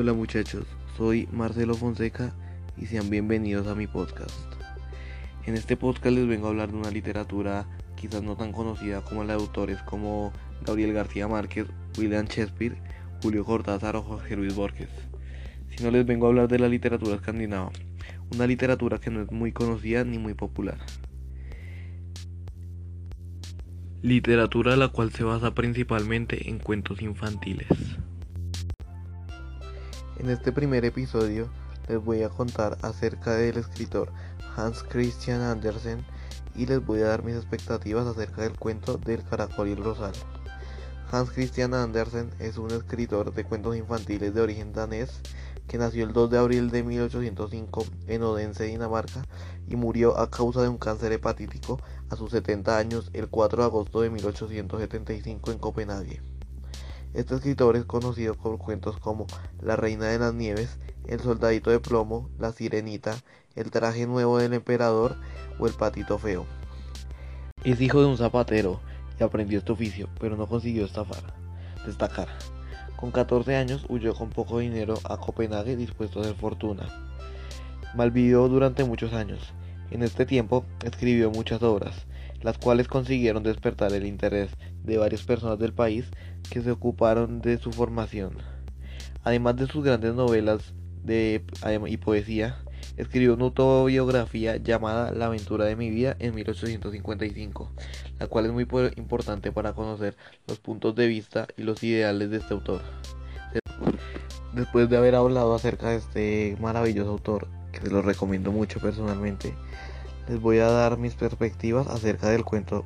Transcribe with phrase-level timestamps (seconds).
[0.00, 0.64] Hola muchachos,
[0.96, 2.32] soy Marcelo Fonseca
[2.76, 4.30] y sean bienvenidos a mi podcast.
[5.44, 9.24] En este podcast les vengo a hablar de una literatura quizás no tan conocida como
[9.24, 10.32] la de autores como
[10.64, 11.66] Gabriel García Márquez,
[11.98, 12.80] William Shakespeare,
[13.24, 14.88] Julio Cortázar o Jorge Luis Borges,
[15.76, 17.72] sino les vengo a hablar de la literatura escandinava,
[18.32, 20.78] una literatura que no es muy conocida ni muy popular.
[24.02, 27.66] Literatura la cual se basa principalmente en cuentos infantiles.
[30.18, 31.48] En este primer episodio
[31.86, 34.10] les voy a contar acerca del escritor
[34.56, 36.04] Hans Christian Andersen
[36.56, 40.12] y les voy a dar mis expectativas acerca del cuento del caracol y el rosal.
[41.12, 45.20] Hans Christian Andersen es un escritor de cuentos infantiles de origen danés
[45.68, 49.22] que nació el 2 de abril de 1805 en Odense, Dinamarca,
[49.68, 51.80] y murió a causa de un cáncer hepatítico
[52.10, 56.37] a sus 70 años el 4 de agosto de 1875 en Copenhague.
[57.18, 59.26] Este escritor es conocido por cuentos como
[59.60, 63.16] La Reina de las Nieves, El Soldadito de Plomo, La Sirenita,
[63.56, 65.16] El Traje Nuevo del Emperador
[65.58, 66.46] o El Patito Feo.
[67.64, 68.80] Es hijo de un zapatero
[69.18, 71.34] y aprendió este oficio, pero no consiguió estafar,
[71.84, 72.28] destacar.
[72.94, 76.86] Con 14 años huyó con poco dinero a Copenhague dispuesto a hacer fortuna.
[77.96, 79.40] Malvivió durante muchos años.
[79.90, 82.06] En este tiempo escribió muchas obras,
[82.42, 84.50] las cuales consiguieron despertar el interés
[84.84, 86.06] de varias personas del país
[86.50, 88.36] que se ocuparon de su formación.
[89.24, 91.44] Además de sus grandes novelas de,
[91.86, 92.58] y poesía,
[92.96, 97.70] escribió una autobiografía llamada La aventura de mi vida en 1855,
[98.18, 102.38] la cual es muy importante para conocer los puntos de vista y los ideales de
[102.38, 102.82] este autor.
[104.52, 109.54] Después de haber hablado acerca de este maravilloso autor, que se lo recomiendo mucho personalmente,
[110.28, 112.84] les voy a dar mis perspectivas acerca del cuento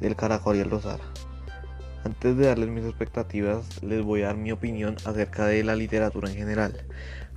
[0.00, 1.00] del caracol y el rosal.
[2.04, 6.28] Antes de darles mis expectativas, les voy a dar mi opinión acerca de la literatura
[6.28, 6.84] en general.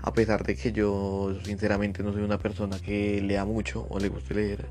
[0.02, 4.10] A pesar de que yo sinceramente no soy una persona que lea mucho o le
[4.10, 4.68] guste leer,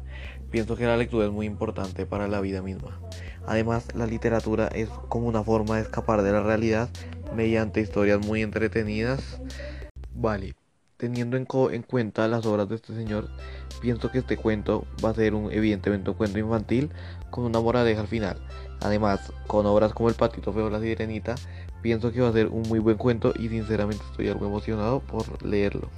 [0.50, 3.00] pienso que la lectura es muy importante para la vida misma.
[3.46, 6.90] Además, la literatura es como una forma de escapar de la realidad
[7.34, 9.40] mediante historias muy entretenidas.
[10.12, 10.54] Vale,
[10.96, 13.28] teniendo en, en, cuenta las obras de este señor,
[13.80, 16.90] pienso que este cuento va a ser un evidentemente un cuento infantil
[17.30, 18.38] con una moraleja al final.
[18.80, 21.34] Además, con obras como El Patito Feo la Sirenita,
[21.82, 25.44] pienso que va a ser un muy buen cuento y sinceramente estoy algo emocionado por
[25.44, 25.90] leerlo.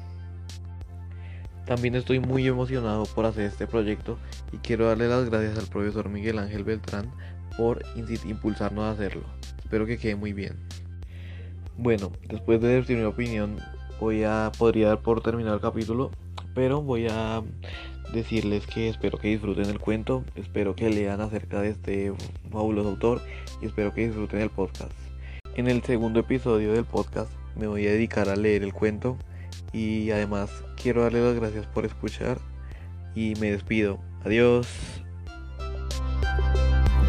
[1.66, 4.18] También estoy muy emocionado por hacer este proyecto
[4.52, 7.10] y quiero darle las gracias al profesor Miguel Ángel Beltrán
[7.56, 9.24] por impulsarnos a hacerlo.
[9.58, 10.54] Espero que quede muy bien.
[11.76, 13.58] Bueno, después de decir mi opinión
[14.00, 16.10] voy a podría dar por terminado el capítulo,
[16.54, 17.42] pero voy a
[18.12, 22.12] decirles que espero que disfruten el cuento, espero que lean acerca de este
[22.50, 23.20] fabuloso autor
[23.60, 24.92] y espero que disfruten el podcast.
[25.54, 29.16] En el segundo episodio del podcast me voy a dedicar a leer el cuento
[29.72, 32.38] y además quiero darles las gracias por escuchar
[33.14, 33.98] y me despido.
[34.24, 34.95] Adiós.